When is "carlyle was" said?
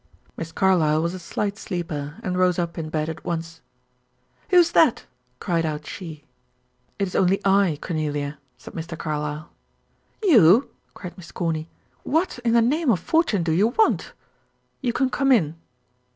0.51-1.13